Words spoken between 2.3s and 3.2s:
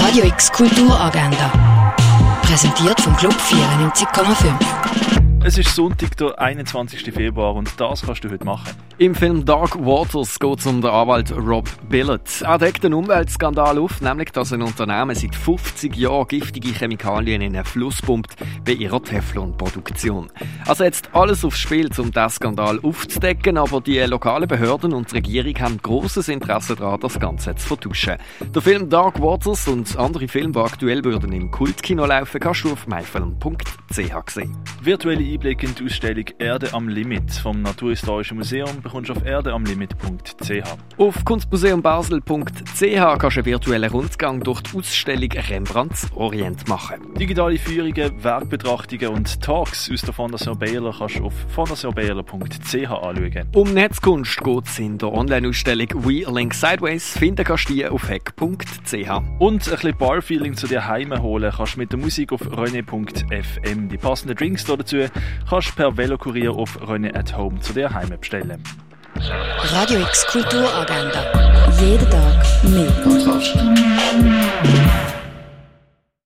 Präsentiert vom